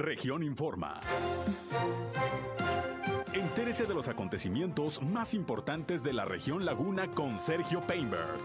[0.00, 0.98] Región Informa.
[3.34, 8.38] Entérese de los acontecimientos más importantes de la región Laguna con Sergio Painberg.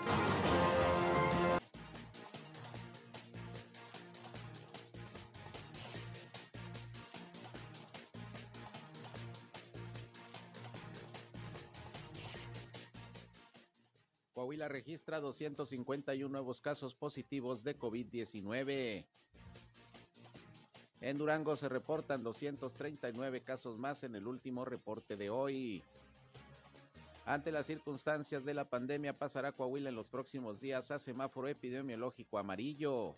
[14.33, 19.05] Coahuila registra 251 nuevos casos positivos de COVID-19.
[21.05, 25.83] En Durango se reportan 239 casos más en el último reporte de hoy.
[27.27, 32.39] Ante las circunstancias de la pandemia, pasará Coahuila en los próximos días a semáforo epidemiológico
[32.39, 33.15] amarillo.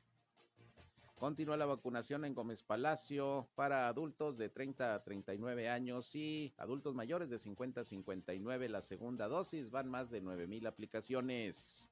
[1.17, 6.93] Continúa la vacunación en Gómez Palacio para adultos de 30 a 39 años y adultos
[6.93, 8.67] mayores de 50 a 59.
[8.67, 11.87] La segunda dosis van más de 9 mil aplicaciones.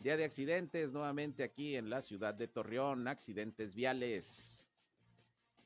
[0.00, 4.57] Día de accidentes nuevamente aquí en la ciudad de Torreón, accidentes viales.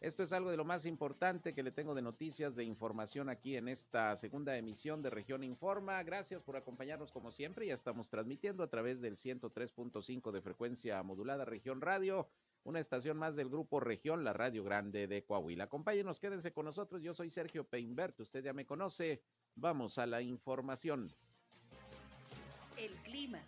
[0.03, 3.57] Esto es algo de lo más importante que le tengo de noticias, de información aquí
[3.57, 6.03] en esta segunda emisión de Región Informa.
[6.03, 7.69] Gracias por acompañarnos como siempre.
[7.69, 12.29] Ya estamos transmitiendo a través del 103.5 de frecuencia modulada Región Radio,
[12.65, 15.65] una estación más del grupo Región, la Radio Grande de Coahuila.
[15.65, 17.01] Acompáñenos, quédense con nosotros.
[17.01, 19.23] Yo soy Sergio Peinbert, usted ya me conoce.
[19.55, 21.15] Vamos a la información.
[22.77, 23.39] El clima.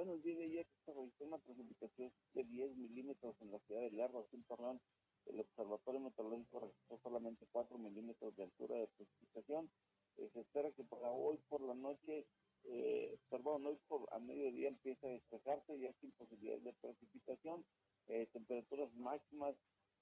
[0.00, 3.82] Bueno, el día de ayer se registró una precipitación de 10 milímetros en la ciudad
[3.82, 4.80] de Lerro, en Torreón.
[5.26, 9.70] El Observatorio Meteorológico registró solamente 4 milímetros de altura de precipitación.
[10.16, 12.24] Eh, se espera que para hoy por la noche,
[12.64, 17.62] eh, perdón, hoy por a mediodía empiece a despejarse ya sin posibilidades de precipitación.
[18.08, 19.54] Eh, temperaturas máximas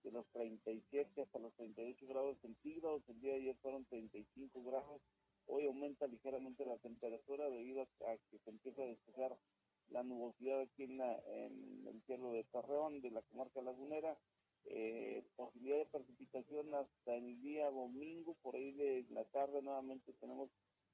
[0.04, 3.02] de los 37 hasta los 38 grados centígrados.
[3.08, 5.02] El día de ayer fueron 35 grados.
[5.46, 9.36] Hoy aumenta ligeramente la temperatura debido a que se empieza a despejar
[9.91, 14.17] la nubosidad aquí en, el cielo de Torreón, de la comarca lagunera,
[14.67, 20.50] eh, posibilidad de precipitación hasta el día domingo, por ahí de la tarde nuevamente tenemos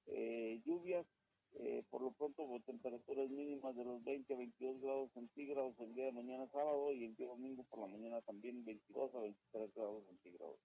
[0.07, 1.07] eh, lluvias,
[1.55, 5.95] eh, por lo pronto pues, temperaturas mínimas de los 20 a 22 grados centígrados el
[5.95, 9.75] día de mañana sábado y el día domingo por la mañana también 22 a 23
[9.75, 10.59] grados centígrados.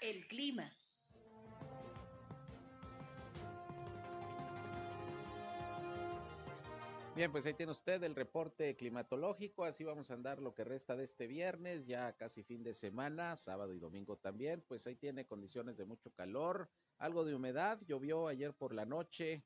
[0.00, 0.70] El clima.
[7.16, 10.96] Bien, pues ahí tiene usted el reporte climatológico, así vamos a andar lo que resta
[10.96, 15.26] de este viernes, ya casi fin de semana, sábado y domingo también, pues ahí tiene
[15.26, 19.44] condiciones de mucho calor, algo de humedad, llovió ayer por la noche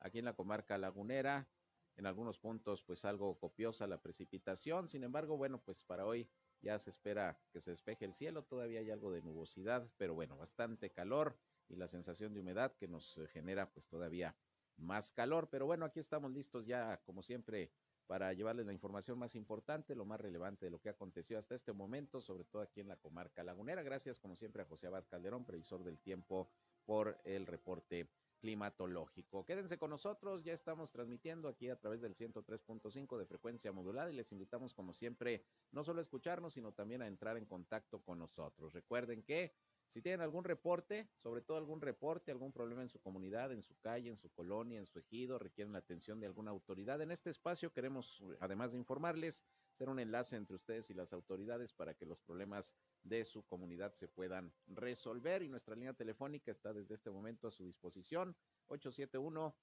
[0.00, 1.48] aquí en la comarca lagunera,
[1.96, 6.28] en algunos puntos pues algo copiosa la precipitación, sin embargo, bueno, pues para hoy
[6.60, 10.36] ya se espera que se despeje el cielo, todavía hay algo de nubosidad, pero bueno,
[10.36, 11.38] bastante calor
[11.68, 14.36] y la sensación de humedad que nos genera pues todavía
[14.76, 15.48] más calor.
[15.50, 17.72] Pero bueno, aquí estamos listos ya, como siempre,
[18.06, 21.72] para llevarles la información más importante, lo más relevante de lo que aconteció hasta este
[21.72, 23.82] momento, sobre todo aquí en la comarca lagunera.
[23.82, 26.50] Gracias, como siempre, a José Abad Calderón, previsor del tiempo,
[26.84, 29.46] por el reporte climatológico.
[29.46, 34.14] Quédense con nosotros, ya estamos transmitiendo aquí a través del 103.5 de frecuencia modulada y
[34.14, 38.18] les invitamos como siempre no solo a escucharnos, sino también a entrar en contacto con
[38.18, 38.74] nosotros.
[38.74, 39.54] Recuerden que
[39.88, 43.76] si tienen algún reporte, sobre todo algún reporte, algún problema en su comunidad, en su
[43.78, 47.30] calle, en su colonia, en su ejido, requieren la atención de alguna autoridad, en este
[47.30, 52.06] espacio queremos, además de informarles, ser un enlace entre ustedes y las autoridades para que
[52.06, 55.42] los problemas de su comunidad se puedan resolver.
[55.42, 58.36] Y nuestra línea telefónica está desde este momento a su disposición,
[58.68, 59.54] 871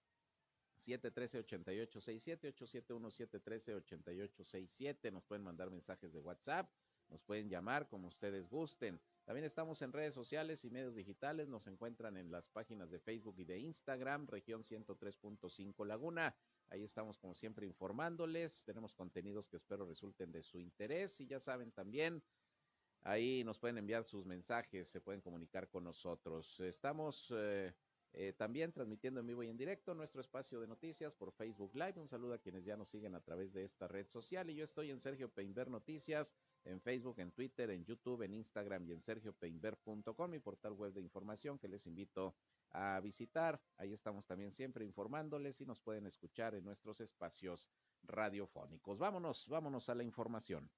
[0.82, 5.12] 713-8867, 871-713-8867.
[5.12, 6.68] Nos pueden mandar mensajes de WhatsApp,
[7.10, 9.00] nos pueden llamar como ustedes gusten.
[9.26, 11.48] También estamos en redes sociales y medios digitales.
[11.48, 16.36] Nos encuentran en las páginas de Facebook y de Instagram, región 103.5 Laguna.
[16.70, 18.64] Ahí estamos como siempre informándoles.
[18.64, 21.20] Tenemos contenidos que espero resulten de su interés.
[21.22, 22.24] Y ya saben también,
[23.04, 26.60] ahí nos pueden enviar sus mensajes, se pueden comunicar con nosotros.
[26.60, 27.74] Estamos eh,
[28.14, 32.00] eh, también transmitiendo en vivo y en directo nuestro espacio de noticias por Facebook Live.
[32.00, 34.50] Un saludo a quienes ya nos siguen a través de esta red social.
[34.50, 36.34] Y yo estoy en Sergio Peinber Noticias
[36.66, 41.02] en Facebook, en Twitter, en YouTube, en Instagram y en sergiopeinber.com, mi portal web de
[41.02, 42.36] información que les invito
[42.72, 43.62] a visitar.
[43.78, 47.70] Ahí estamos también siempre informándoles y nos pueden escuchar en nuestros espacios
[48.04, 48.98] radiofónicos.
[48.98, 50.70] Vámonos, vámonos a la información.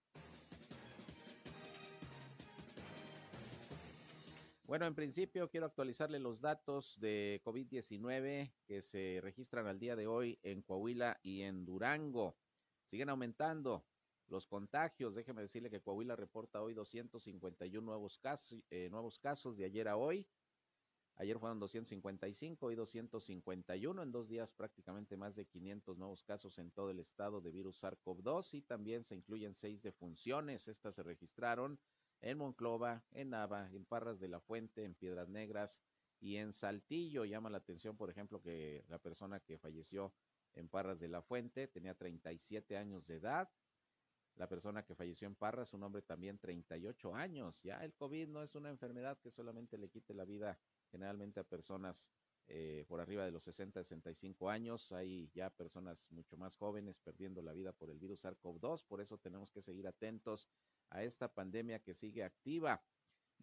[4.65, 10.07] Bueno, en principio quiero actualizarle los datos de COVID-19 que se registran al día de
[10.07, 12.37] hoy en Coahuila y en Durango.
[12.85, 13.85] Siguen aumentando
[14.27, 15.15] los contagios.
[15.15, 19.97] Déjeme decirle que Coahuila reporta hoy 251 nuevos casos, eh, nuevos casos de ayer a
[19.97, 20.27] hoy.
[21.17, 26.71] Ayer fueron 255 y 251 en dos días, prácticamente más de 500 nuevos casos en
[26.71, 30.67] todo el estado de virus SARS-CoV-2 y también se incluyen seis defunciones.
[30.67, 31.79] Estas se registraron
[32.21, 35.83] en Monclova, en Nava, en Parras de la Fuente, en Piedras Negras
[36.19, 37.25] y en Saltillo.
[37.25, 40.13] Llama la atención, por ejemplo, que la persona que falleció
[40.55, 43.49] en Parras de la Fuente tenía 37 años de edad.
[44.35, 47.61] La persona que falleció en Parras, un hombre también 38 años.
[47.63, 50.59] Ya el COVID no es una enfermedad que solamente le quite la vida
[50.91, 52.09] generalmente a personas
[52.47, 54.91] eh, por arriba de los 60, 65 años.
[54.91, 58.85] Hay ya personas mucho más jóvenes perdiendo la vida por el virus SARS-CoV-2.
[58.87, 60.47] Por eso tenemos que seguir atentos
[60.89, 62.83] a esta pandemia que sigue activa.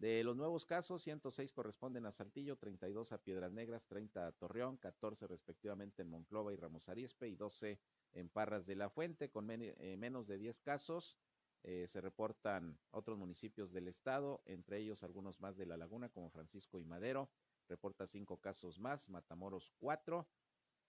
[0.01, 4.77] De los nuevos casos, 106 corresponden a Saltillo, 32 a Piedras Negras, 30 a Torreón,
[4.77, 7.79] 14 respectivamente en Monclova y Ramos Arizpe y 12
[8.13, 11.19] en Parras de la Fuente, con eh, menos de 10 casos.
[11.61, 16.31] Eh, se reportan otros municipios del estado, entre ellos algunos más de la laguna, como
[16.31, 17.29] Francisco y Madero.
[17.69, 20.27] Reporta cinco casos más, Matamoros cuatro,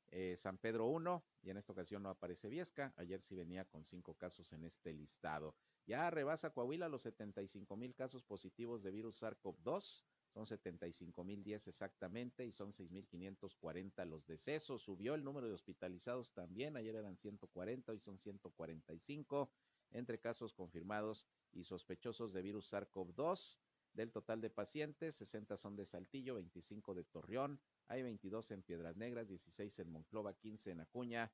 [0.09, 2.95] eh, San Pedro uno, y en esta ocasión no aparece Viesca.
[2.97, 5.55] Ayer sí venía con cinco casos en este listado.
[5.87, 10.05] Ya rebasa Coahuila los 75 mil casos positivos de virus SARS-CoV-2.
[10.33, 14.83] Son 75 mil 10 exactamente y son 6.540 los decesos.
[14.83, 16.77] Subió el número de hospitalizados también.
[16.77, 19.51] Ayer eran 140, hoy son 145
[19.91, 23.59] entre casos confirmados y sospechosos de virus SARS-CoV-2.
[23.93, 28.97] Del total de pacientes, 60 son de Saltillo, 25 de Torreón, hay 22 en Piedras
[28.97, 31.31] Negras, 16 en Monclova, 15 en Acuña,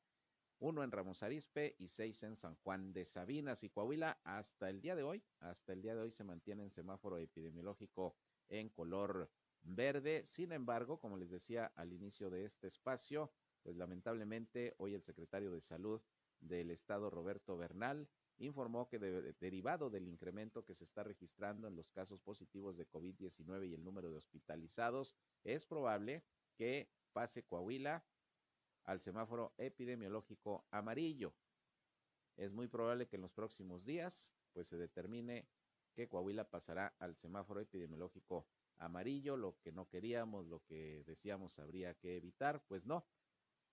[0.60, 4.20] uno en Ramos Arizpe y seis en San Juan de Sabinas y Coahuila.
[4.24, 8.16] Hasta el día de hoy, hasta el día de hoy se mantiene en semáforo epidemiológico
[8.48, 9.30] en color
[9.62, 10.24] verde.
[10.26, 13.32] Sin embargo, como les decía al inicio de este espacio,
[13.62, 16.02] pues lamentablemente hoy el secretario de Salud
[16.40, 18.08] del Estado, Roberto Bernal,
[18.38, 23.68] informó que derivado del incremento que se está registrando en los casos positivos de COVID-19
[23.68, 25.14] y el número de hospitalizados,
[25.44, 26.24] es probable
[26.56, 28.04] que pase Coahuila
[28.88, 31.34] al semáforo epidemiológico amarillo.
[32.36, 35.46] Es muy probable que en los próximos días pues se determine
[35.94, 38.46] que Coahuila pasará al semáforo epidemiológico
[38.78, 43.06] amarillo, lo que no queríamos, lo que decíamos habría que evitar, pues no,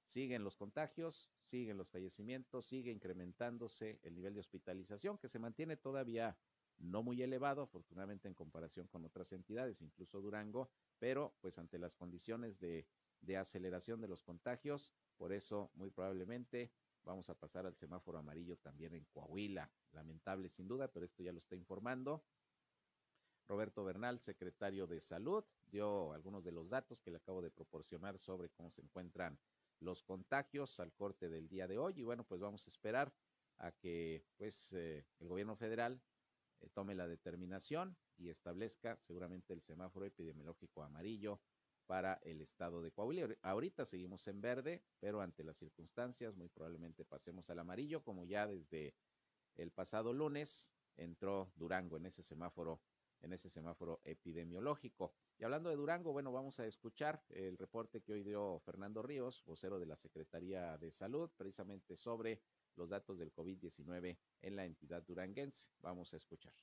[0.04, 5.78] siguen los contagios, siguen los fallecimientos, sigue incrementándose el nivel de hospitalización que se mantiene
[5.78, 6.38] todavía
[6.78, 10.70] no muy elevado, afortunadamente en comparación con otras entidades, incluso Durango,
[11.00, 12.86] pero pues ante las condiciones de,
[13.22, 16.72] de aceleración de los contagios, por eso muy probablemente
[17.04, 19.72] vamos a pasar al semáforo amarillo también en Coahuila.
[19.92, 22.24] Lamentable sin duda, pero esto ya lo está informando.
[23.48, 28.18] Roberto Bernal, secretario de Salud, dio algunos de los datos que le acabo de proporcionar
[28.18, 29.40] sobre cómo se encuentran
[29.80, 33.14] los contagios al corte del día de hoy y bueno, pues vamos a esperar
[33.60, 36.02] a que pues eh, el gobierno federal
[36.62, 41.40] eh, tome la determinación y establezca seguramente el semáforo epidemiológico amarillo
[41.86, 43.36] para el estado de Coahuila.
[43.42, 48.48] Ahorita seguimos en verde, pero ante las circunstancias muy probablemente pasemos al amarillo, como ya
[48.48, 48.96] desde
[49.56, 52.82] el pasado lunes entró Durango en ese semáforo
[53.22, 55.14] en ese semáforo epidemiológico.
[55.40, 59.44] Y hablando de Durango, bueno, vamos a escuchar el reporte que hoy dio Fernando Ríos,
[59.46, 62.42] vocero de la Secretaría de Salud, precisamente sobre
[62.76, 65.70] los datos del COVID-19 en la entidad duranguense.
[65.82, 66.54] Vamos a escuchar.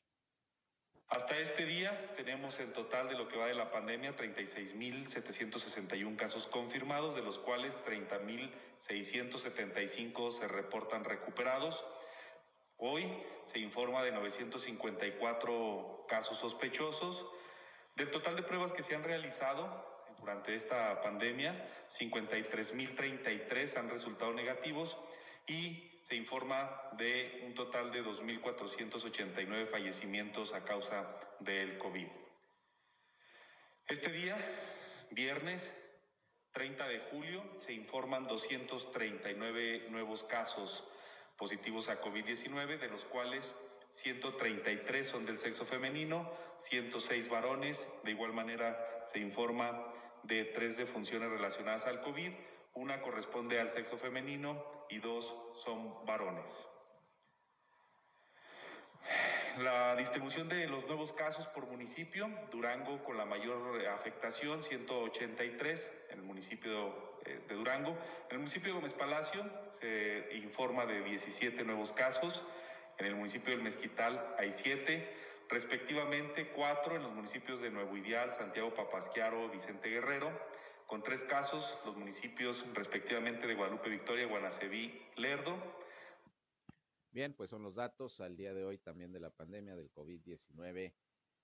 [1.08, 6.49] Hasta este día tenemos en total de lo que va de la pandemia 36.761 casos
[6.49, 11.84] confirmados, de los cuales 30.675 se reportan recuperados.
[12.78, 13.06] Hoy
[13.46, 17.27] se informa de 954 casos sospechosos.
[17.94, 19.86] Del total de pruebas que se han realizado
[20.19, 24.96] durante esta pandemia, 53.033 han resultado negativos
[25.46, 31.06] y se informa de un total de 2.489 fallecimientos a causa
[31.41, 32.06] del COVID.
[33.89, 34.37] Este día,
[35.11, 35.75] viernes
[36.53, 40.84] 30 de julio, se informan 239 nuevos casos
[41.37, 43.55] positivos a COVID-19, de los cuales
[43.93, 46.31] 133 son del sexo femenino,
[46.61, 47.87] 106 varones.
[48.05, 52.32] De igual manera, se informa de tres defunciones relacionadas al COVID,
[52.75, 56.69] una corresponde al sexo femenino y dos son varones.
[59.58, 66.19] La distribución de los nuevos casos por municipio, Durango con la mayor afectación, 183 en
[66.19, 67.91] el municipio eh, de Durango.
[68.29, 72.44] En el municipio de Gómez Palacio se informa de 17 nuevos casos,
[72.99, 75.17] en el municipio del Mezquital hay 7,
[75.49, 80.31] respectivamente 4 en los municipios de Nuevo Ideal, Santiago Papasquiaro, Vicente Guerrero,
[80.93, 85.56] con tres casos los municipios respectivamente de Guadalupe Victoria, Guanaceví, Lerdo,
[87.13, 90.93] Bien, pues son los datos al día de hoy también de la pandemia del COVID-19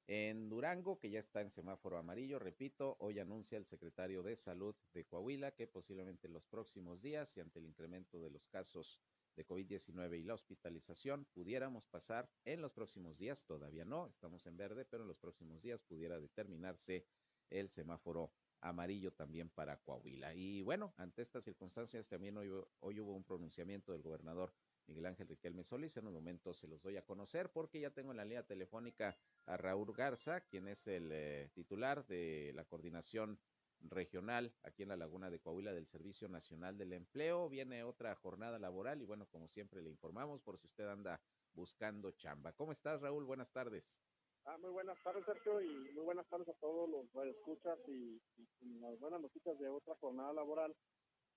[0.07, 4.77] En Durango, que ya está en semáforo amarillo, repito, hoy anuncia el secretario de Salud
[4.93, 9.01] de Coahuila que posiblemente en los próximos días y ante el incremento de los casos
[9.35, 14.59] de COVID-19 y la hospitalización, pudiéramos pasar en los próximos días, todavía no, estamos en
[14.59, 17.07] verde, pero en los próximos días pudiera determinarse
[17.49, 20.35] el semáforo amarillo también para Coahuila.
[20.35, 22.51] Y bueno, ante estas circunstancias también hoy,
[22.81, 24.53] hoy hubo un pronunciamiento del gobernador
[24.87, 25.97] Miguel Ángel Riquelme Solís.
[25.97, 29.17] En un momento se los doy a conocer porque ya tengo en la línea telefónica
[29.47, 33.39] a Raúl Garza, quien es el eh, titular de la coordinación
[33.81, 37.49] regional aquí en la Laguna de Coahuila del Servicio Nacional del Empleo.
[37.49, 41.21] Viene otra jornada laboral y bueno, como siempre le informamos por si usted anda
[41.53, 42.53] buscando chamba.
[42.53, 43.25] ¿Cómo estás, Raúl?
[43.25, 44.08] Buenas tardes.
[44.51, 48.19] Ah, muy buenas tardes, Sergio, y muy buenas tardes a todos los escuchas y,
[48.63, 50.75] y, las buenas noticias de otra jornada laboral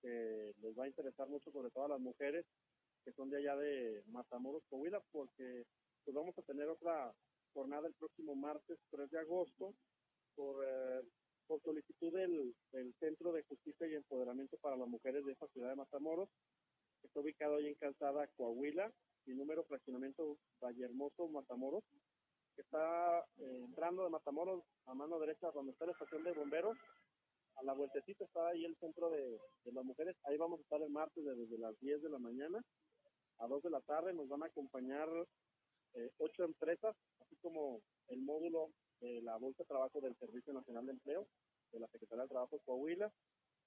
[0.02, 2.46] que les va a interesar mucho, sobre todo a las mujeres
[3.04, 5.66] que son de allá de Matamoros, Coahuila, porque
[6.06, 7.14] pues vamos a tener otra
[7.54, 9.74] jornada el próximo martes 3 de agosto
[10.34, 11.02] por, eh,
[11.48, 15.72] por solicitud del, del, Centro de Justicia y Empoderamiento para las Mujeres de esta ciudad
[15.72, 16.30] de Matamoros,
[17.04, 18.90] está ubicado ahí en Calzada, Coahuila,
[19.26, 21.84] y número fraccionamiento Vallehermoso, Matamoros,
[22.56, 26.78] que está eh, entrando de Matamoros a mano derecha donde está la estación de bomberos,
[27.56, 30.82] a la vueltecita está ahí el centro de, de las mujeres, ahí vamos a estar
[30.82, 32.62] el martes desde las 10 de la mañana
[33.42, 35.10] a 2 de la tarde nos van a acompañar
[35.94, 40.86] eh, ocho empresas, así como el módulo de la Bolsa de Trabajo del Servicio Nacional
[40.86, 41.28] de Empleo
[41.72, 43.12] de la Secretaría de Trabajo de Coahuila.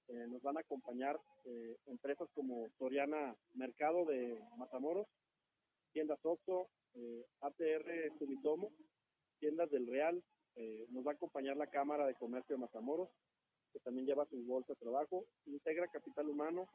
[0.07, 5.07] Eh, nos van a acompañar eh, empresas como Soriana Mercado de Matamoros,
[5.95, 6.67] Tiendas Oxxo,
[7.39, 8.69] ATR Sumitomo,
[9.39, 10.21] Tiendas del Real,
[10.89, 13.07] nos va a acompañar la Cámara de Comercio de Matamoros,
[13.71, 16.67] que también lleva su bolsa de trabajo, Integra Capital Humano,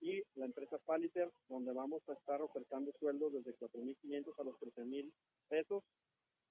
[0.00, 5.12] y la empresa Paliter, donde vamos a estar ofertando sueldos desde 4.500 a los 13.000
[5.48, 5.84] pesos,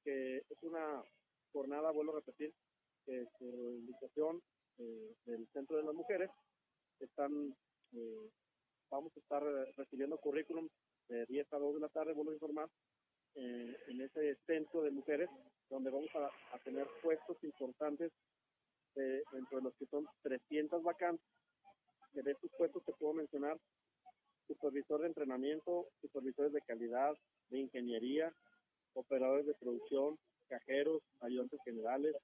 [0.04, 1.04] que es una
[1.54, 2.54] jornada, vuelvo a repetir,
[3.04, 4.44] que por indicación
[4.78, 6.30] eh, del Centro de las Mujeres,
[7.00, 7.56] están,
[7.94, 8.30] eh,
[8.92, 9.44] vamos a estar
[9.76, 10.70] recibiendo currículum
[11.08, 12.70] de 10 a 2 de la tarde, vuelvo a informar,
[13.36, 15.30] eh, en ese centro de mujeres,
[15.70, 18.12] donde vamos a, a tener puestos importantes
[18.96, 21.26] dentro de los que son 300 vacantes.
[22.14, 23.58] De estos puestos te puedo mencionar
[24.48, 27.14] supervisor de entrenamiento, supervisores de calidad,
[27.50, 28.34] de ingeniería,
[28.94, 32.16] operadores de producción, cajeros, ayudantes generales,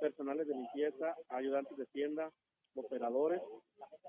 [0.00, 2.30] personales de limpieza, ayudantes de tienda,
[2.74, 3.42] operadores,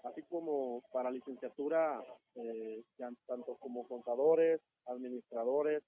[0.03, 2.03] así como para licenciatura,
[2.35, 2.83] eh,
[3.25, 5.83] tanto como contadores, administradores,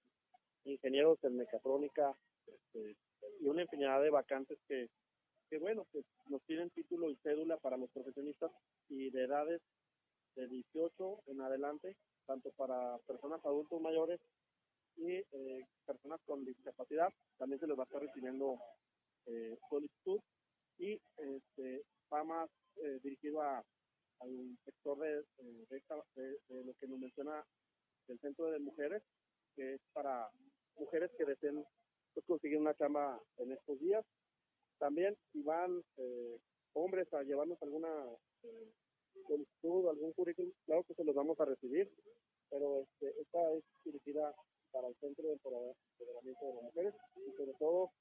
[0.65, 2.13] ingenieros de mecatrónica
[2.48, 2.96] este,
[3.39, 4.89] y una infinidad de vacantes que
[5.50, 8.51] que bueno, pues nos tienen título y cédula para los profesionistas
[8.89, 9.62] y de edades
[10.36, 14.20] de 18 en adelante, tanto para personas adultos mayores
[14.98, 17.10] y eh, personas con discapacidad.
[17.38, 18.58] También se les va a estar recibiendo
[19.27, 20.20] eh, solicitud
[20.77, 23.63] y este, va más eh, dirigido a,
[24.20, 27.46] al sector de, de, lo que nos menciona
[28.08, 29.03] el Centro de Mujeres,
[29.55, 30.29] que es para
[30.77, 31.65] mujeres que deseen
[32.13, 34.05] pues, conseguir una chamba en estos días.
[34.77, 36.38] También, si van eh,
[36.74, 37.89] hombres a llevarnos alguna
[38.44, 38.72] eh,
[39.27, 41.89] solicitud, algún currículum, claro que se los vamos a recibir,
[42.50, 44.34] pero este, esta es dirigida
[44.72, 46.94] para el Centro de Empoderamiento de las Mujeres
[47.25, 47.91] y sobre todo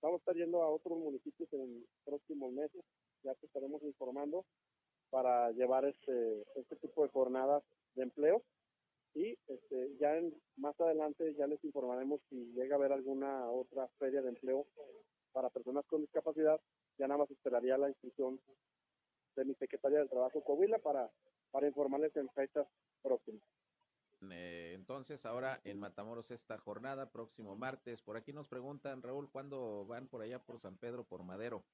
[0.00, 2.82] vamos a estar yendo a otros municipios en próximos meses,
[3.22, 4.44] ya que estaremos informando
[5.10, 7.62] para llevar este, este tipo de jornadas
[7.94, 8.42] de empleo
[9.14, 13.88] y este, ya en, más adelante ya les informaremos si llega a haber alguna otra
[13.98, 14.66] feria de empleo
[15.32, 16.60] para personas con discapacidad,
[16.98, 18.40] ya nada más esperaría la inscripción
[19.36, 21.10] de mi secretaria del Trabajo Coahuila para,
[21.50, 22.66] para informarles en fechas
[23.02, 23.42] próximas.
[24.30, 29.84] Eh, entonces, ahora en Matamoros esta jornada, próximo martes, por aquí nos preguntan, Raúl, ¿cuándo
[29.86, 31.64] van por allá por San Pedro, por Madero?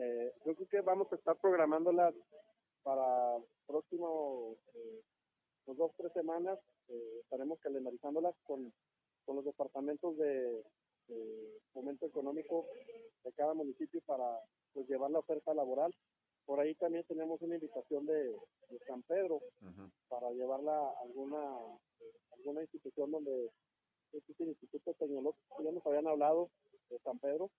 [0.00, 2.14] Eh, yo creo que vamos a estar programándolas
[2.82, 5.02] para próximo, eh,
[5.66, 8.72] dos, tres semanas, eh, estaremos calendarizándolas con,
[9.24, 10.64] con los departamentos de,
[11.08, 12.66] eh, fomento económico
[13.24, 14.40] de cada municipio para
[14.72, 15.94] pues llevar la oferta laboral.
[16.44, 18.36] Por ahí también tenemos una invitación de,
[18.86, 19.40] San Pedro
[20.08, 21.40] para llevarla a alguna,
[22.32, 23.50] alguna institución donde
[24.12, 26.50] existe el Instituto Tecnológico, ya nos habían hablado
[26.90, 27.50] de San Pedro,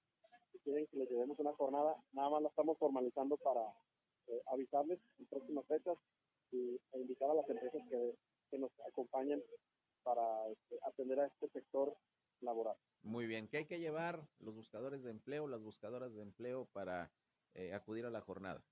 [0.52, 3.62] si quieren que les llevemos una jornada, nada más la estamos formalizando para
[4.28, 5.98] eh, avisarles en próximas fechas
[6.52, 8.16] y, e invitar a las empresas que,
[8.50, 9.44] que nos acompañen
[10.04, 11.96] para este, atender a este sector
[12.42, 12.76] laboral.
[13.04, 17.12] Muy bien, ¿qué hay que llevar los buscadores de empleo, las buscadoras de empleo para
[17.54, 18.64] eh, acudir a la jornada?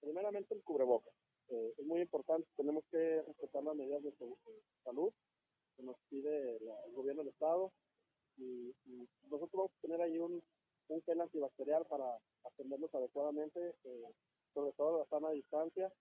[0.00, 1.14] Primeramente el cubrebocas.
[1.48, 4.12] Eh, es muy importante, tenemos que respetar las medidas de
[4.84, 5.12] salud
[5.76, 7.72] que nos pide el gobierno del Estado.
[8.36, 8.74] y,
[9.24, 10.42] nosotros vamos a tener ahí un,
[10.88, 14.04] un gel antibacterial para atenderlos adecuadamente, eh,
[14.54, 15.92] sobre todo la sana distancia,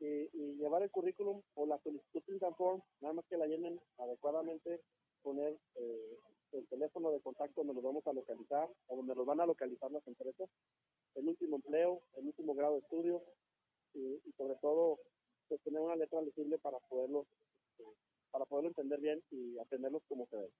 [0.00, 4.80] y, llevar el currículum o la solicitud in form, nada más que la llenen adecuadamente,
[5.22, 6.18] poner eh,
[6.52, 9.90] el teléfono de contacto donde los vamos a localizar o donde los van a localizar
[9.90, 10.48] las empresas,
[11.14, 13.22] el último empleo, el último grado de estudio
[13.94, 14.98] y, sobre todo
[15.48, 17.26] pues, tener una letra legible para poderlo
[17.70, 17.84] este,
[18.30, 20.52] para poderlo entender bien y atenderlos como se debe.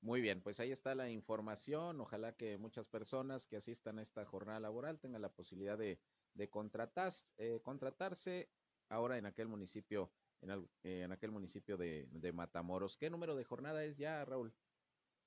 [0.00, 2.00] Muy bien, pues ahí está la información.
[2.00, 5.98] Ojalá que muchas personas que asistan a esta jornada laboral tengan la posibilidad de,
[6.34, 8.50] de contratar, eh, contratarse
[8.88, 10.50] ahora en aquel municipio, en,
[10.82, 12.96] eh, en aquel municipio de, de, Matamoros.
[12.96, 14.54] ¿Qué número de jornada es ya, Raúl?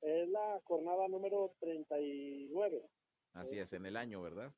[0.02, 2.88] Es la jornada número 39.
[3.34, 4.54] Así es, en el año, ¿verdad?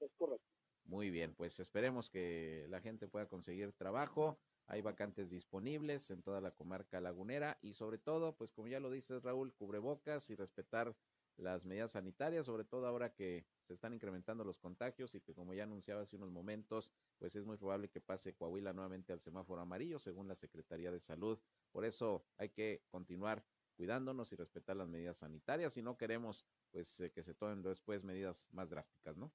[0.00, 0.46] Es correcto.
[0.84, 4.38] Muy bien, pues esperemos que la gente pueda conseguir trabajo.
[4.68, 8.90] Hay vacantes disponibles en toda la comarca lagunera y sobre todo, pues como ya lo
[8.90, 10.94] dices Raúl, cubrebocas y respetar
[11.38, 15.54] las medidas sanitarias, sobre todo ahora que se están incrementando los contagios y que como
[15.54, 19.62] ya anunciaba hace unos momentos, pues es muy probable que pase Coahuila nuevamente al semáforo
[19.62, 21.38] amarillo, según la Secretaría de Salud.
[21.72, 23.44] Por eso hay que continuar
[23.74, 28.04] cuidándonos y respetar las medidas sanitarias y no queremos pues eh, que se tomen después
[28.04, 29.32] medidas más drásticas, ¿no?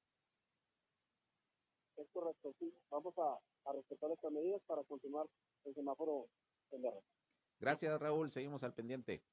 [2.04, 2.74] Es correcto, sí.
[2.90, 3.40] Vamos a,
[3.72, 5.26] respetar estas medidas para continuar
[5.64, 6.28] el semáforo
[6.72, 7.00] en verde.
[7.60, 8.30] Gracias, Raúl.
[8.30, 9.24] Seguimos al pendiente.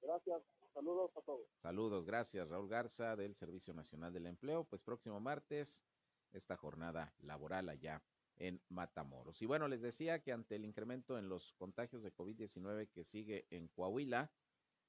[0.00, 0.42] Gracias.
[0.72, 1.46] Saludos a todos.
[1.62, 4.64] Saludos, gracias Raúl Garza del Servicio Nacional del Empleo.
[4.64, 5.84] Pues próximo martes,
[6.32, 8.02] esta jornada laboral allá
[8.36, 9.40] en Matamoros.
[9.42, 13.46] Y bueno, les decía que ante el incremento en los contagios de COVID-19 que sigue
[13.50, 14.32] en Coahuila,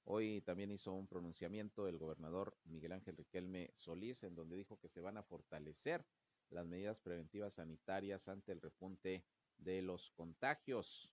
[0.06, 4.90] hoy también hizo un pronunciamiento el gobernador Miguel Ángel Riquelme Solís, en donde dijo que
[4.90, 6.06] se van a fortalecer
[6.50, 9.24] las medidas preventivas sanitarias ante el repunte
[9.58, 11.10] de los contagios.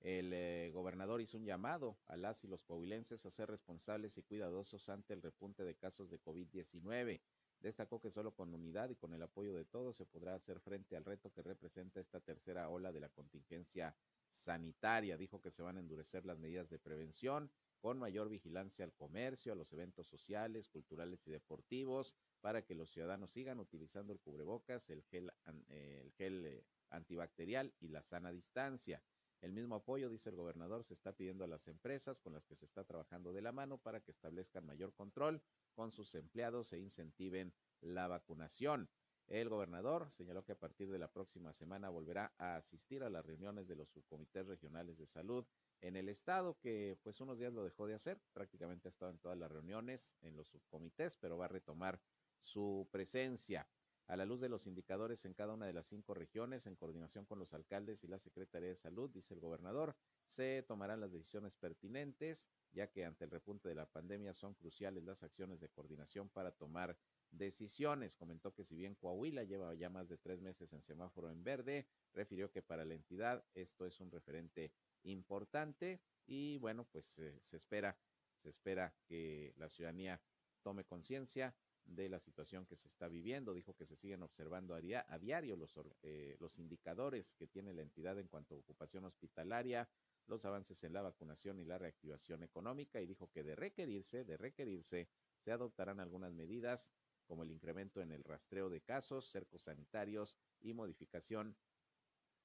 [0.00, 4.22] El eh, gobernador hizo un llamado a las y los coahuilenses a ser responsables y
[4.22, 7.20] cuidadosos ante el repunte de casos de COVID-19.
[7.60, 10.96] Destacó que solo con unidad y con el apoyo de todos se podrá hacer frente
[10.96, 13.96] al reto que representa esta tercera ola de la contingencia
[14.30, 15.16] sanitaria.
[15.16, 19.52] Dijo que se van a endurecer las medidas de prevención con mayor vigilancia al comercio,
[19.52, 24.88] a los eventos sociales, culturales y deportivos, para que los ciudadanos sigan utilizando el cubrebocas,
[24.90, 25.32] el gel,
[25.68, 29.02] el gel eh, antibacterial y la sana distancia.
[29.40, 32.56] El mismo apoyo, dice el gobernador, se está pidiendo a las empresas con las que
[32.56, 35.40] se está trabajando de la mano para que establezcan mayor control
[35.74, 38.88] con sus empleados e incentiven la vacunación.
[39.28, 43.24] El gobernador señaló que a partir de la próxima semana volverá a asistir a las
[43.24, 45.46] reuniones de los subcomités regionales de salud
[45.80, 49.18] en el estado, que pues unos días lo dejó de hacer, prácticamente ha estado en
[49.18, 52.00] todas las reuniones en los subcomités, pero va a retomar
[52.40, 53.68] su presencia
[54.08, 57.26] a la luz de los indicadores en cada una de las cinco regiones, en coordinación
[57.26, 59.94] con los alcaldes y la Secretaría de Salud, dice el gobernador,
[60.24, 65.04] se tomarán las decisiones pertinentes, ya que ante el repunte de la pandemia son cruciales
[65.04, 66.96] las acciones de coordinación para tomar
[67.30, 68.16] decisiones.
[68.16, 71.86] Comentó que si bien Coahuila lleva ya más de tres meses en semáforo en verde,
[72.14, 77.58] refirió que para la entidad esto es un referente importante y bueno, pues eh, se
[77.58, 77.98] espera,
[78.36, 80.18] se espera que la ciudadanía
[80.62, 81.54] tome conciencia
[81.88, 83.54] de la situación que se está viviendo.
[83.54, 88.18] Dijo que se siguen observando a, diario los, eh, los indicadores que tiene la entidad
[88.18, 89.88] en cuanto a ocupación hospitalaria,
[90.26, 94.36] los avances en la vacunación y la reactivación económica y dijo que de requerirse, de
[94.36, 96.92] requerirse, se adoptarán algunas medidas
[97.26, 101.56] como el incremento en el rastreo de casos, cercos sanitarios y modificación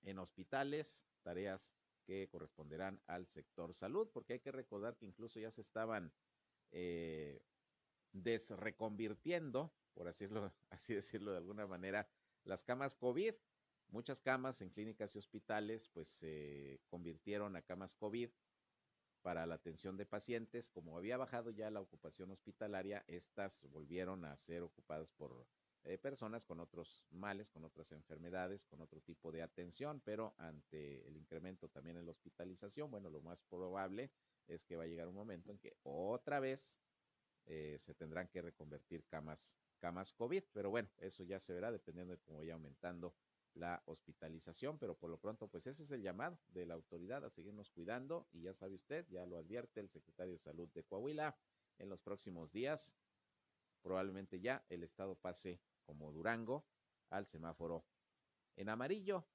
[0.04, 1.74] en hospitales, tareas
[2.06, 6.12] que corresponderán al sector salud, porque hay que recordar que incluso ya se estaban
[6.72, 7.42] eh,
[8.13, 10.08] desreconvirtiendo, por
[10.69, 12.08] así decirlo de alguna manera,
[12.45, 13.34] las camas COVID.
[13.89, 18.30] Muchas camas en clínicas y hospitales pues se convirtieron a camas COVID
[19.21, 20.69] para la atención de pacientes.
[20.69, 25.45] Como había bajado ya la ocupación hospitalaria, estas volvieron a ser ocupadas por
[25.86, 31.06] eh, personas con otros males, con otras enfermedades, con otro tipo de atención, pero ante
[31.08, 34.10] el incremento también en la hospitalización, bueno, lo más probable
[34.47, 36.80] es que va a llegar un momento en que otra vez
[37.46, 42.14] eh, se tendrán que reconvertir camas, camas COVID, pero bueno, eso ya se verá dependiendo
[42.14, 43.16] de cómo vaya aumentando
[43.56, 47.30] la hospitalización, pero por lo pronto, pues ese es el llamado de la autoridad a
[47.30, 51.38] seguirnos cuidando y ya sabe usted, ya lo advierte el secretario de Salud de Coahuila,
[51.80, 52.94] en los próximos días
[53.84, 56.66] probablemente ya el estado pase como Durango
[57.10, 57.86] al semáforo
[58.56, 59.28] en amarillo,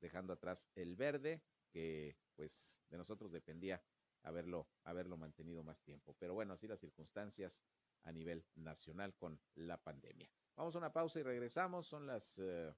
[0.00, 3.82] dejando atrás el verde, que pues de nosotros dependía
[4.26, 6.14] haberlo, haberlo mantenido más tiempo.
[6.18, 7.62] Pero bueno, así las circunstancias
[8.02, 10.28] a nivel nacional con la pandemia.
[10.56, 11.86] Vamos a una pausa y regresamos.
[11.86, 12.72] Son las eh,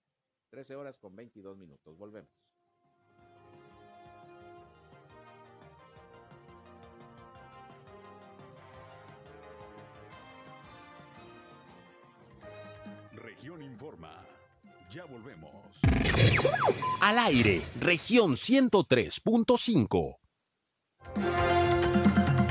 [0.51, 1.97] 13 horas con 22 minutos.
[1.97, 2.31] Volvemos.
[13.13, 14.27] Región Informa.
[14.91, 15.81] Ya volvemos.
[17.01, 20.18] Al aire, región 103.5.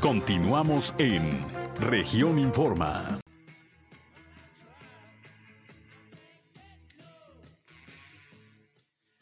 [0.08, 1.30] Continuamos en
[1.82, 3.20] región Informa.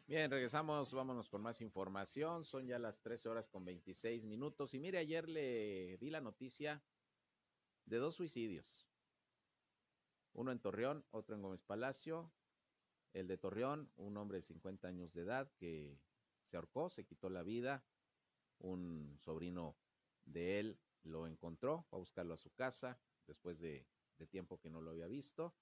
[0.06, 2.46] Bien, regresamos, vámonos con más información.
[2.46, 4.76] Son ya las 13 horas con 26 minutos.
[4.76, 6.84] Y mire, ayer le di la noticia
[7.86, 8.88] de dos suicidios.
[10.34, 12.32] Uno en Torreón, otro en Gómez Palacio.
[13.12, 16.00] El de Torreón, un hombre de 50 años de edad que
[16.44, 17.84] se ahorcó, se quitó la vida.
[18.60, 19.76] Un sobrino
[20.26, 23.86] de él lo encontró, fue a buscarlo a su casa después de,
[24.18, 25.56] de tiempo que no lo había visto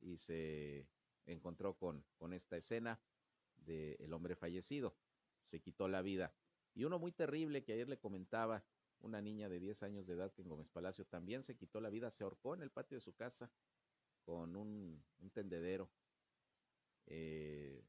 [0.00, 0.88] y se
[1.26, 3.00] encontró con, con esta escena
[3.56, 4.96] del hombre fallecido.
[5.44, 6.34] Se quitó la vida.
[6.74, 8.64] Y uno muy terrible que ayer le comentaba,
[9.00, 11.90] una niña de 10 años de edad que en Gómez Palacio también se quitó la
[11.90, 13.50] vida, se ahorcó en el patio de su casa
[14.24, 15.90] con un, un tendedero.
[17.06, 17.84] Eh,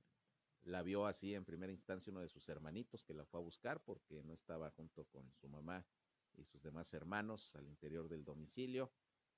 [0.64, 3.82] la vio así en primera instancia uno de sus hermanitos que la fue a buscar
[3.84, 5.86] porque no estaba junto con su mamá
[6.38, 8.92] y sus demás hermanos al interior del domicilio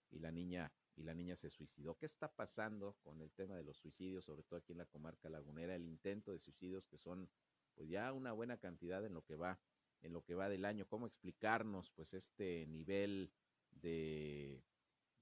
[0.09, 1.95] y la niña y la niña se suicidó.
[1.95, 5.29] ¿Qué está pasando con el tema de los suicidios, sobre todo aquí en la comarca
[5.29, 7.29] lagunera, el intento de suicidios que son
[7.75, 9.59] pues ya una buena cantidad en lo que va
[10.01, 10.87] en lo que va del año?
[10.87, 13.31] ¿Cómo explicarnos pues este nivel
[13.71, 14.63] de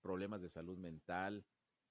[0.02, 1.46] problemas de salud mental,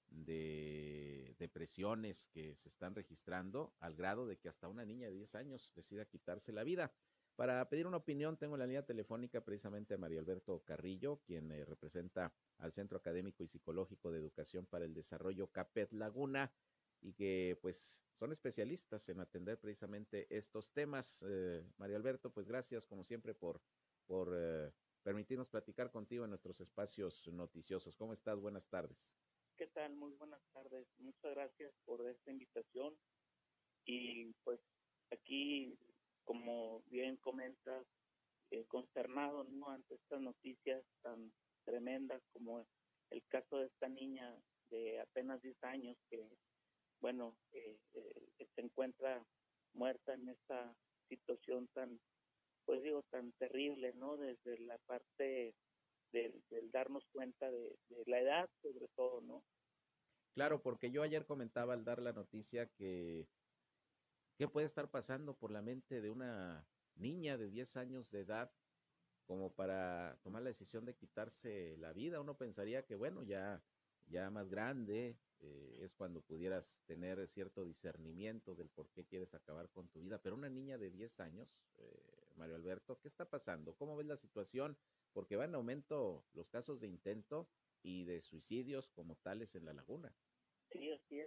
[0.08, 5.34] de depresiones que se están registrando al grado de que hasta una niña de 10
[5.34, 6.94] años decida quitarse la vida?
[7.36, 11.50] Para pedir una opinión, tengo en la línea telefónica precisamente a María Alberto Carrillo, quien
[11.50, 16.52] eh, representa al Centro Académico y Psicológico de Educación para el Desarrollo CAPET Laguna
[17.00, 21.24] y que pues son especialistas en atender precisamente estos temas.
[21.28, 23.60] Eh, María Alberto, pues gracias como siempre por,
[24.06, 27.96] por eh, permitirnos platicar contigo en nuestros espacios noticiosos.
[27.96, 28.38] ¿Cómo estás?
[28.38, 28.96] Buenas tardes.
[29.56, 29.96] ¿Qué tal?
[29.96, 30.86] Muy buenas tardes.
[30.98, 32.96] Muchas gracias por esta invitación.
[33.84, 34.60] Y pues
[35.10, 35.76] aquí
[36.24, 37.86] como bien comentas,
[38.50, 39.70] eh, consternado ¿no?
[39.70, 41.32] ante estas noticias tan
[41.64, 42.66] tremendas como
[43.10, 44.34] el caso de esta niña
[44.70, 46.28] de apenas 10 años que,
[47.00, 49.24] bueno, eh, eh, se encuentra
[49.72, 50.74] muerta en esta
[51.08, 52.00] situación tan,
[52.64, 54.16] pues digo, tan terrible, ¿no?
[54.16, 55.54] Desde la parte
[56.12, 59.44] del, darnos cuenta de, de, la edad, sobre todo, ¿no?
[60.34, 63.28] Claro, porque yo ayer comentaba al dar la noticia que
[64.36, 68.52] ¿Qué puede estar pasando por la mente de una niña de 10 años de edad
[69.26, 72.20] como para tomar la decisión de quitarse la vida?
[72.20, 73.64] Uno pensaría que, bueno, ya,
[74.06, 79.70] ya más grande eh, es cuando pudieras tener cierto discernimiento del por qué quieres acabar
[79.70, 83.76] con tu vida, pero una niña de 10 años, eh, Mario Alberto, ¿qué está pasando?
[83.76, 84.76] ¿Cómo ves la situación?
[85.12, 89.74] Porque va en aumento los casos de intento y de suicidios como tales en la
[89.74, 90.18] laguna.
[90.72, 91.22] Sí, así.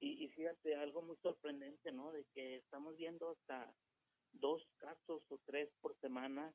[0.00, 2.12] Y, fíjate, algo muy sorprendente, ¿no?
[2.12, 3.74] De que estamos viendo hasta
[4.32, 6.52] dos casos o tres por semana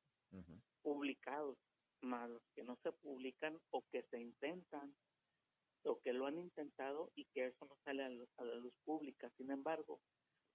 [0.84, 1.58] publicados,
[2.02, 4.96] más los que no se publican o que se intentan
[5.84, 9.30] o que lo han intentado y que eso no sale a, la luz pública.
[9.38, 10.02] Sin embargo,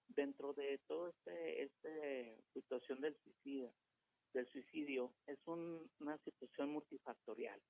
[0.08, 3.74] dentro de toda este, este situación del suicidio,
[4.32, 7.60] del suicidio, es una situación multifactorial,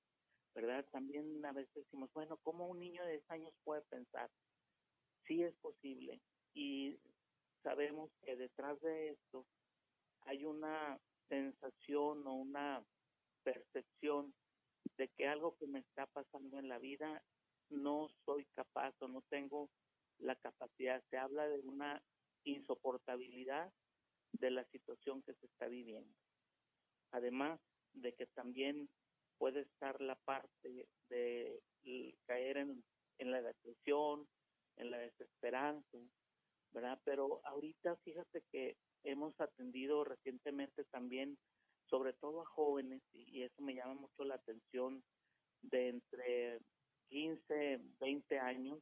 [0.54, 0.84] ¿verdad?
[0.90, 4.30] También a veces decimos, bueno, ¿cómo un niño de 10 años puede pensar?
[5.26, 6.20] Sí es posible
[6.54, 6.98] y
[7.62, 9.46] sabemos que detrás de esto
[10.22, 12.84] hay una sensación o una
[13.42, 14.34] percepción
[14.96, 17.22] de que algo que me está pasando en la vida
[17.70, 19.70] no soy capaz o no tengo
[20.18, 21.02] la capacidad.
[21.10, 22.02] Se habla de una
[22.44, 23.72] insoportabilidad
[24.32, 26.14] de la situación que se está viviendo.
[27.10, 27.60] Además
[27.92, 28.88] de que también
[29.38, 31.62] puede estar la parte de
[32.26, 32.84] caer en,
[33.18, 34.26] en la depresión,
[34.76, 35.98] en la desesperanza,
[36.72, 37.00] ¿verdad?
[37.04, 41.38] Pero ahorita fíjate que hemos atendido recientemente también,
[41.88, 45.02] sobre todo a jóvenes, y eso me llama mucho la atención,
[45.62, 46.60] de entre
[47.08, 48.80] 15, 20 años,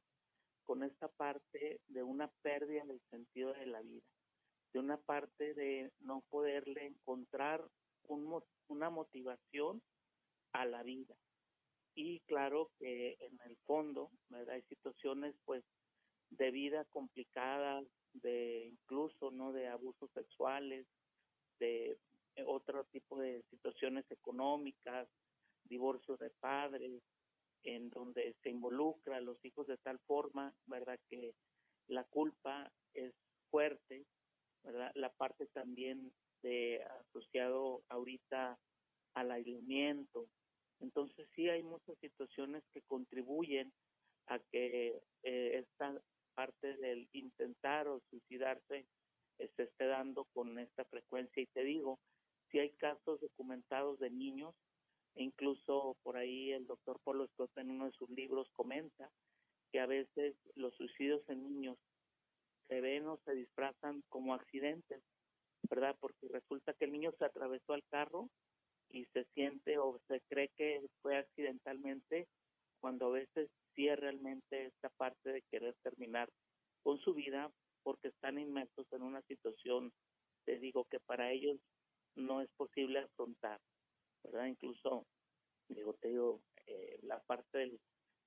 [0.64, 4.06] con esta parte de una pérdida del sentido de la vida,
[4.72, 7.68] de una parte de no poderle encontrar
[8.08, 9.82] un, una motivación
[10.52, 11.14] a la vida.
[11.94, 14.54] Y claro que en el fondo, ¿verdad?
[14.54, 15.62] Hay situaciones pues
[16.38, 17.82] de vida complicada,
[18.14, 20.86] de incluso no de abusos sexuales,
[21.58, 21.98] de
[22.46, 25.08] otro tipo de situaciones económicas,
[25.64, 27.02] divorcio de padres,
[27.64, 30.98] en donde se involucra a los hijos de tal forma, ¿verdad?
[31.08, 31.34] Que
[31.88, 33.14] la culpa es
[33.50, 34.04] fuerte,
[34.64, 34.90] ¿verdad?
[34.94, 38.58] La parte también de asociado ahorita
[39.14, 40.26] al aislamiento.
[40.80, 43.72] Entonces sí hay muchas situaciones que contribuyen
[44.26, 46.00] a que eh, esta
[46.34, 48.86] parte del intentar o suicidarse
[49.38, 51.42] eh, se esté dando con esta frecuencia.
[51.42, 51.98] Y te digo,
[52.50, 54.54] si hay casos documentados de niños,
[55.14, 59.10] e incluso por ahí el doctor Polo Scott en uno de sus libros comenta
[59.70, 61.78] que a veces los suicidios en niños
[62.68, 65.02] se ven o se disfrazan como accidentes,
[65.68, 65.96] ¿verdad?
[66.00, 68.28] Porque resulta que el niño se atravesó al carro
[68.88, 72.28] y se siente o se cree que fue accidentalmente,
[72.80, 76.28] cuando a veces sí es realmente esta parte de querer terminar
[76.82, 77.50] con su vida
[77.82, 79.92] porque están inmersos en una situación,
[80.44, 81.58] te digo, que para ellos
[82.14, 83.60] no es posible afrontar,
[84.22, 84.46] ¿verdad?
[84.46, 85.06] Incluso,
[85.68, 87.78] digo, te digo, eh, la parte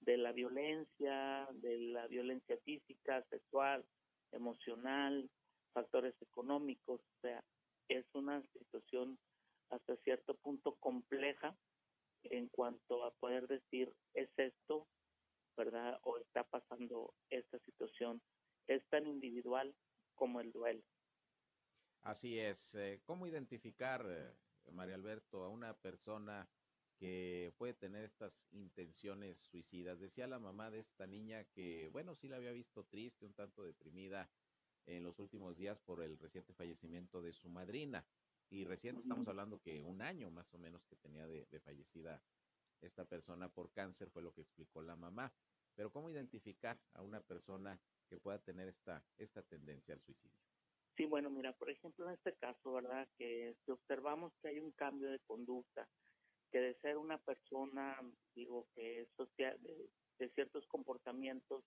[0.02, 3.86] de la violencia, de la violencia física, sexual,
[4.32, 5.30] emocional,
[5.74, 7.44] factores económicos, o sea,
[7.88, 9.18] es una situación
[9.70, 11.56] hasta cierto punto compleja
[12.24, 14.88] en cuanto a poder decir es esto,
[15.56, 16.00] ¿verdad?
[16.04, 18.22] O está pasando esta situación.
[18.68, 19.76] Es tan individual
[20.16, 20.84] como el duelo.
[22.02, 22.76] Así es.
[22.76, 26.48] Eh, ¿Cómo identificar, eh, María Alberto, a una persona
[26.98, 30.00] que puede tener estas intenciones suicidas?
[30.00, 33.64] Decía la mamá de esta niña que, bueno, sí la había visto triste, un tanto
[33.64, 34.30] deprimida
[34.86, 38.06] en los últimos días por el reciente fallecimiento de su madrina.
[38.50, 42.22] Y reciente estamos hablando que un año más o menos que tenía de, fallecida
[42.82, 45.34] esta persona por cáncer fue lo que explicó la mamá.
[45.76, 50.40] Pero ¿cómo identificar a una persona que pueda tener esta, esta tendencia al suicidio?
[50.96, 53.08] Sí, bueno, mira, por ejemplo, en este caso, ¿verdad?
[53.18, 55.88] Que si observamos que hay un cambio de conducta,
[56.52, 58.00] que de ser una persona,
[58.34, 61.66] digo, que es social, de, ciertos comportamientos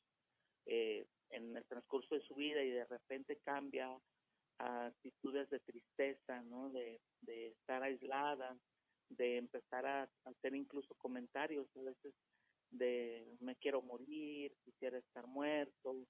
[0.65, 3.89] eh, en el transcurso de su vida y de repente cambia
[4.59, 6.71] actitudes de tristeza, ¿no?
[6.71, 8.57] De, estar aislada,
[9.11, 12.15] de empezar a hacer incluso comentarios a veces
[12.71, 16.07] de me quiero morir, quisiera estar muerto,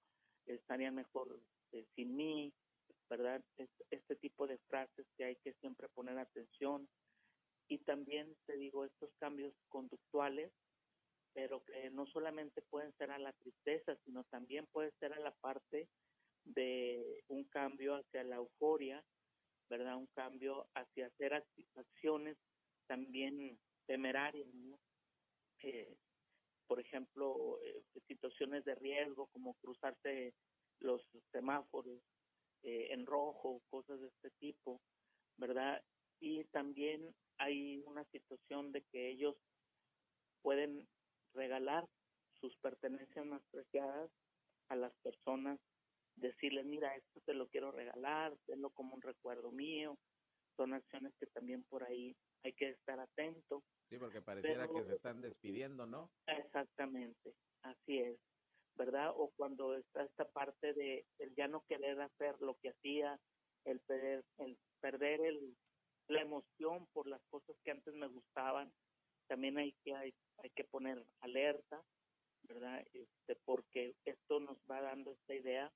[0.46, 1.40] estaría mejor
[1.72, 2.52] eh, sin mí,
[3.08, 3.42] ¿verdad?
[3.90, 6.88] este tipo de frases que hay que siempre poner atención.
[7.68, 10.50] Y también te digo, estos cambios conductuales,
[11.34, 15.32] pero que no solamente pueden ser a la tristeza, sino también puede ser a la
[15.32, 15.88] parte
[16.44, 19.04] de un cambio hacia la euforia,
[19.68, 19.96] ¿verdad?
[19.96, 22.38] Un cambio hacia hacer acciones
[22.88, 24.48] también temerarias,
[25.62, 25.96] eh,
[26.66, 30.34] por ejemplo, eh, situaciones de riesgo como cruzarse
[30.80, 31.00] los
[31.32, 32.00] semáforos
[32.62, 34.80] eh, en rojo, cosas de este tipo,
[35.36, 35.82] ¿verdad?
[36.20, 39.36] Y también hay una situación de que ellos
[40.42, 40.88] pueden
[41.34, 41.88] regalar
[42.40, 44.10] sus pertenencias más preciadas
[44.68, 45.58] a las personas
[46.16, 49.96] decirles, mira, esto te lo quiero regalar, tenlo como un recuerdo mío.
[50.56, 53.62] Son acciones que también por ahí hay que estar atento.
[53.88, 56.10] Sí, porque pareciera que se están despidiendo, ¿no?
[56.26, 58.18] Exactamente, así es,
[58.74, 59.12] ¿verdad?
[59.16, 63.18] O cuando está esta parte de el ya no querer hacer lo que hacía,
[63.64, 65.56] el perder, el perder el,
[66.08, 68.72] la emoción por las cosas que antes me gustaban,
[69.26, 71.82] también hay que, hay, hay que poner alerta,
[72.42, 72.84] ¿verdad?
[72.92, 75.72] Este, porque esto nos va dando esta idea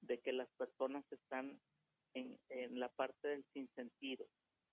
[0.00, 1.60] de que las personas están
[2.14, 4.26] en, en la parte del sinsentido,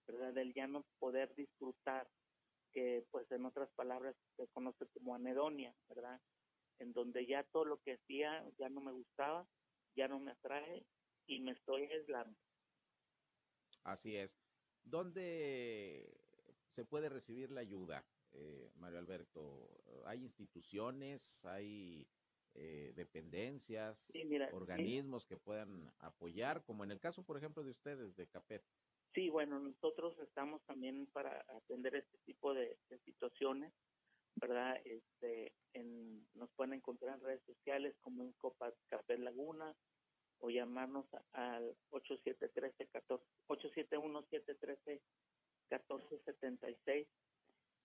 [0.08, 0.34] ¿verdad?
[0.34, 2.08] Del ya no poder disfrutar,
[2.72, 6.22] que pues en otras palabras se conoce como anedonia, ¿verdad?
[6.80, 9.48] En donde ya todo lo que hacía ya no me gustaba,
[9.96, 10.86] ya no me atrae
[11.28, 12.38] y me estoy aislando.
[13.84, 14.38] Así es.
[14.84, 16.18] ¿Dónde
[16.70, 19.70] se puede recibir la ayuda, eh, Mario Alberto?
[20.06, 21.44] ¿Hay instituciones?
[21.46, 22.08] ¿Hay
[22.58, 24.10] eh, dependencias,
[24.54, 28.64] organismos que puedan apoyar, como en el caso, por ejemplo, de ustedes, de CAPET.
[29.16, 33.72] Sí, bueno, nosotros estamos también para atender este tipo de, situaciones,
[34.36, 34.76] ¿verdad?
[34.84, 39.74] Este, en, nos pueden encontrar en redes sociales como en Copa Capet Laguna
[40.40, 45.02] o llamarnos al 8713 14 871 713
[45.72, 47.08] 1476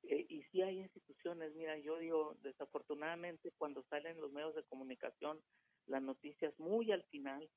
[0.03, 5.41] eh, y sí hay instituciones, mira, yo digo, desafortunadamente cuando salen los medios de comunicación,
[5.87, 7.49] las noticias muy al final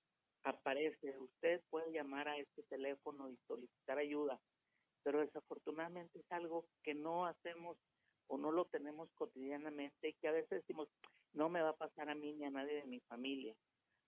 [0.43, 4.39] aparece, usted puede llamar a este teléfono y solicitar ayuda,
[5.03, 7.77] pero desafortunadamente es algo que no hacemos
[8.27, 10.89] o no lo tenemos cotidianamente y que a veces decimos,
[11.33, 13.55] no me va a pasar a mí ni a nadie de mi familia,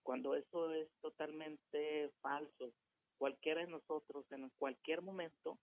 [0.03, 2.71] cuando eso es totalmente falso.
[3.17, 5.57] Cualquiera de nosotros en cualquier momento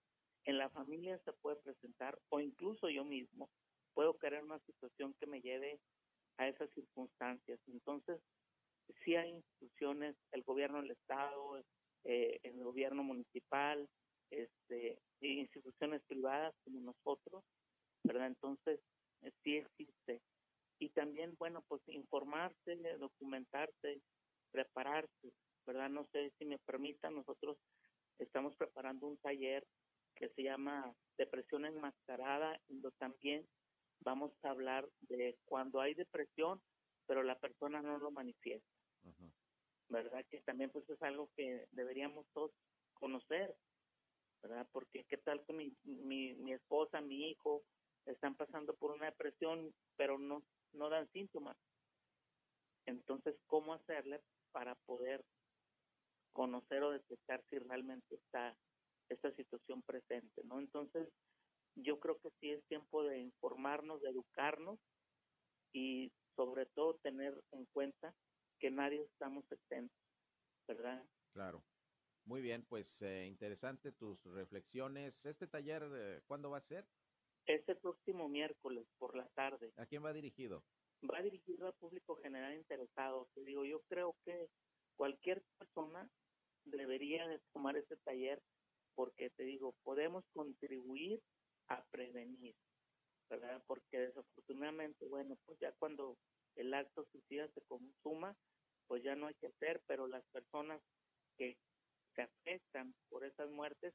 [0.45, 3.49] en la familia se puede presentar o incluso yo mismo
[3.93, 5.79] puedo crear una situación que me lleve
[6.37, 7.59] a esas circunstancias.
[7.67, 8.19] Entonces,
[9.03, 11.63] sí hay instituciones, el gobierno del Estado,
[12.03, 13.87] eh, el gobierno municipal,
[14.29, 17.43] este, instituciones privadas como nosotros,
[18.03, 18.27] ¿verdad?
[18.27, 18.79] Entonces,
[19.43, 20.21] sí existe
[20.79, 24.01] y también, bueno, pues informarse, documentarse,
[24.51, 25.33] prepararse,
[25.65, 25.89] ¿verdad?
[25.89, 27.57] No sé si me permitan, nosotros
[28.19, 29.65] estamos preparando un taller
[30.15, 33.47] que se llama Depresión Enmascarada, donde también
[34.01, 36.61] vamos a hablar de cuando hay depresión,
[37.07, 38.72] pero la persona no lo manifiesta.
[39.89, 40.25] ¿Verdad?
[40.29, 42.51] Que también pues es algo que deberíamos todos
[42.93, 43.55] conocer,
[44.41, 44.67] ¿verdad?
[44.71, 47.63] Porque qué tal que mi, mi, mi esposa, mi hijo
[48.05, 51.57] están pasando por una depresión, pero no, no dan síntomas.
[52.85, 55.23] Entonces, ¿cómo hacerle para poder
[56.33, 58.57] conocer o detectar si realmente está
[59.09, 60.59] esta situación presente, ¿no?
[60.59, 61.07] Entonces,
[61.75, 64.79] yo creo que sí es tiempo de informarnos, de educarnos
[65.73, 68.13] y sobre todo tener en cuenta
[68.63, 69.99] que nadie estamos exentos,
[70.69, 71.05] ¿verdad?
[71.33, 71.65] Claro.
[72.23, 75.25] Muy bien, pues eh, interesante tus reflexiones.
[75.25, 76.87] ¿Este taller eh, cuándo va a ser?
[77.45, 79.73] Este próximo miércoles por la tarde.
[79.75, 80.63] ¿A quién va dirigido?
[81.03, 83.27] Va dirigido al público general interesado.
[83.33, 84.47] Te digo, yo creo que
[84.95, 86.09] cualquier persona
[86.63, 88.41] debería de tomar este taller
[88.95, 91.21] porque te digo, podemos contribuir
[91.67, 92.55] a prevenir,
[93.29, 93.61] ¿verdad?
[93.67, 96.17] Porque desafortunadamente, bueno, pues ya cuando
[96.55, 98.37] el acto suicida se consuma,
[98.87, 100.81] pues ya no hay que hacer, pero las personas
[101.37, 101.57] que
[102.15, 103.93] se afectan por esas muertes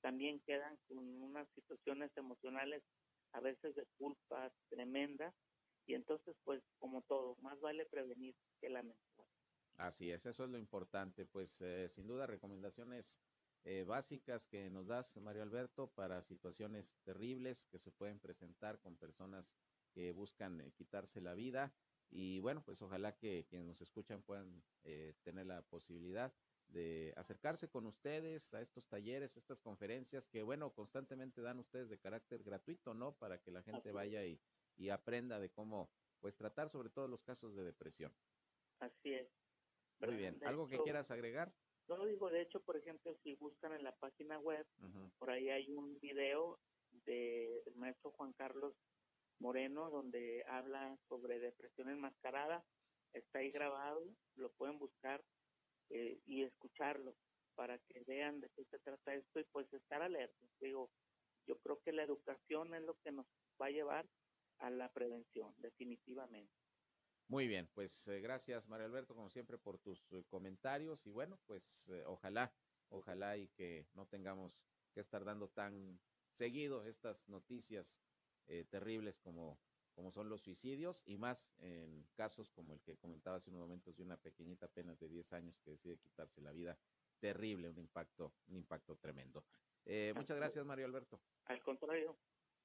[0.00, 2.82] también quedan con unas situaciones emocionales
[3.32, 5.34] a veces de culpa tremenda
[5.86, 9.26] y entonces pues como todo, más vale prevenir que lamentar.
[9.76, 13.20] Así es, eso es lo importante, pues eh, sin duda recomendaciones
[13.64, 18.96] eh, básicas que nos das, Mario Alberto, para situaciones terribles que se pueden presentar con
[18.96, 19.52] personas
[19.92, 21.72] que buscan eh, quitarse la vida.
[22.10, 26.32] Y bueno, pues ojalá que quienes nos escuchan puedan eh, tener la posibilidad
[26.68, 31.88] de acercarse con ustedes a estos talleres, a estas conferencias que, bueno, constantemente dan ustedes
[31.88, 33.16] de carácter gratuito, ¿no?
[33.16, 34.40] Para que la gente vaya y,
[34.76, 35.90] y aprenda de cómo,
[36.20, 38.12] pues, tratar sobre todo los casos de depresión.
[38.80, 39.28] Así es.
[40.00, 40.38] Muy bien.
[40.44, 41.52] ¿Algo que quieras agregar?
[41.88, 44.66] No digo, de hecho, por ejemplo, si buscan en la página web,
[45.18, 48.74] por ahí hay un video del maestro Juan Carlos
[49.40, 52.64] Moreno donde habla sobre depresión enmascarada.
[53.12, 54.02] Está ahí grabado,
[54.34, 55.24] lo pueden buscar
[55.90, 57.16] eh, y escucharlo
[57.54, 60.46] para que vean de qué se trata esto y pues estar alerta.
[60.60, 60.90] Digo,
[61.46, 63.26] yo creo que la educación es lo que nos
[63.60, 64.08] va a llevar
[64.58, 66.52] a la prevención, definitivamente.
[67.28, 71.38] Muy bien, pues eh, gracias Mario Alberto, como siempre, por tus eh, comentarios y bueno,
[71.46, 72.52] pues ojalá,
[72.88, 74.58] ojalá y que no tengamos
[74.92, 78.00] que estar dando tan seguido estas noticias
[78.70, 79.58] terribles como,
[79.94, 83.96] como son los suicidios y más en casos como el que comentaba hace unos momentos
[83.96, 86.78] de una pequeñita apenas de 10 años que decide quitarse la vida.
[87.20, 89.44] Terrible, un impacto, un impacto tremendo.
[90.14, 91.20] muchas gracias Mario Alberto.
[91.46, 92.16] Al contrario,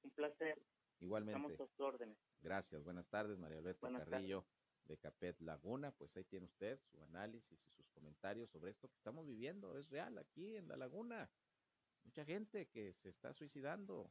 [0.02, 0.62] un placer.
[1.00, 1.40] Igualmente.
[1.40, 2.16] Estamos a sus órdenes.
[2.40, 4.46] Gracias, buenas tardes, María Alberto Carrillo
[4.84, 5.92] de Capet Laguna.
[5.92, 9.76] Pues ahí tiene usted su análisis y sus comentarios sobre esto que estamos viviendo.
[9.76, 11.30] Es real aquí en la laguna.
[12.04, 14.10] Mucha gente que se está suicidando,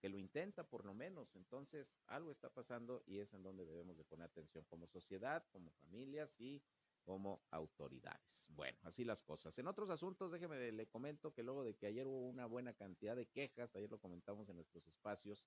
[0.00, 1.34] que lo intenta por lo menos.
[1.36, 5.70] Entonces, algo está pasando y es en donde debemos de poner atención como sociedad, como
[5.72, 6.62] familias y
[7.04, 8.46] como autoridades.
[8.50, 9.58] Bueno, así las cosas.
[9.58, 13.16] En otros asuntos, déjeme le comento que luego de que ayer hubo una buena cantidad
[13.16, 15.46] de quejas, ayer lo comentamos en nuestros espacios,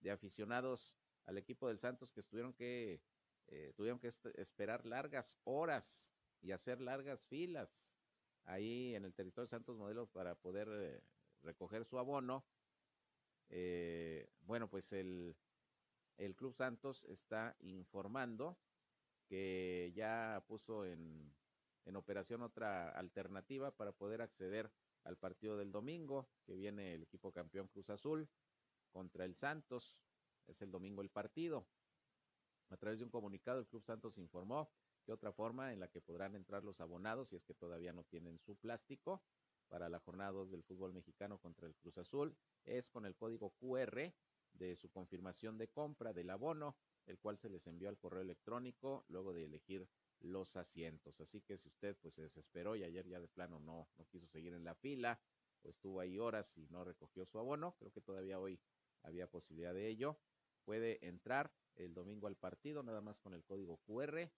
[0.00, 3.02] de aficionados al equipo del Santos que tuvieron que,
[3.48, 7.88] eh, tuvieron que esperar largas horas y hacer largas filas
[8.44, 11.02] ahí en el territorio de Santos Modelo para poder eh,
[11.42, 12.44] recoger su abono.
[13.48, 15.36] Eh, bueno, pues el,
[16.16, 18.58] el Club Santos está informando
[19.26, 21.34] que ya puso en,
[21.84, 24.72] en operación otra alternativa para poder acceder
[25.04, 28.28] al partido del domingo, que viene el equipo campeón Cruz Azul
[28.90, 29.96] contra el Santos.
[30.46, 31.66] Es el domingo el partido.
[32.70, 34.70] A través de un comunicado, el Club Santos informó
[35.04, 38.04] que otra forma en la que podrán entrar los abonados, si es que todavía no
[38.04, 39.22] tienen su plástico,
[39.68, 43.50] para la jornada 2 del fútbol mexicano contra el Cruz Azul, es con el código
[43.58, 44.12] QR
[44.52, 46.76] de su confirmación de compra del abono,
[47.06, 49.88] el cual se les envió al correo electrónico luego de elegir
[50.20, 51.20] los asientos.
[51.20, 54.26] Así que si usted pues se desesperó y ayer ya de plano no, no quiso
[54.26, 55.20] seguir en la fila
[55.62, 58.60] o estuvo ahí horas y no recogió su abono, creo que todavía hoy
[59.02, 60.18] había posibilidad de ello.
[60.64, 64.30] Puede entrar el domingo al partido, nada más con el código QR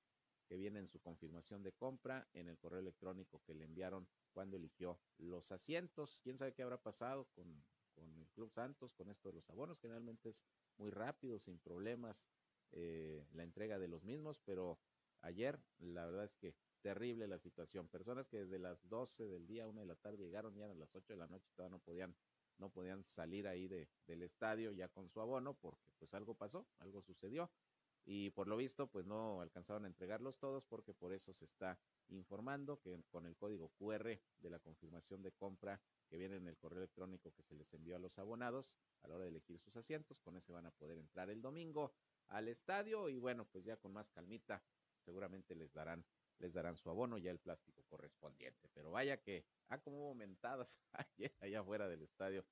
[0.50, 4.56] que viene en su confirmación de compra en el correo electrónico que le enviaron cuando
[4.56, 6.18] eligió los asientos.
[6.24, 7.62] ¿Quién sabe qué habrá pasado con,
[7.94, 9.78] el Club Santos, con esto de los abonos?
[9.78, 10.42] Generalmente es
[10.76, 12.26] muy rápido, sin problemas,
[12.72, 14.80] eh, la entrega de los mismos, pero
[15.20, 17.86] ayer la verdad es que terrible la situación.
[17.86, 20.92] Personas que desde las 12 del día, una de la tarde, llegaron ya a las
[20.96, 22.16] 8 de la noche, todavía no podían
[22.58, 26.66] no podían salir ahí de, del estadio ya con su abono porque pues algo pasó,
[26.78, 27.50] algo sucedió
[28.12, 31.78] y por lo visto pues no alcanzaron a entregarlos todos porque por eso se está
[32.08, 36.56] informando que con el código QR de la confirmación de compra que viene en el
[36.56, 39.76] correo electrónico que se les envió a los abonados a la hora de elegir sus
[39.76, 41.92] asientos, con ese van a poder entrar el domingo
[42.26, 44.60] al estadio y bueno, pues ya con más calmita
[44.98, 46.04] seguramente les darán
[46.40, 48.68] les darán su abono ya el plástico correspondiente.
[48.74, 52.44] Pero vaya que, ah, como hubo mentadas ayer allá afuera del estadio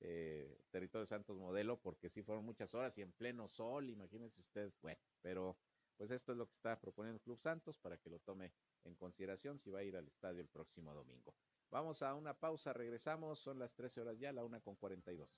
[0.00, 4.72] eh, Territorio Santos Modelo, porque sí fueron muchas horas y en pleno sol, imagínense usted,
[4.82, 5.56] bueno, pero
[5.96, 8.52] pues esto es lo que está proponiendo Club Santos para que lo tome
[8.84, 11.34] en consideración si va a ir al estadio el próximo domingo.
[11.70, 15.28] Vamos a una pausa, regresamos, son las 13 horas ya, la una con 42.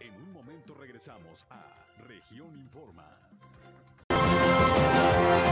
[0.00, 3.18] En un momento regresamos a Región Informa.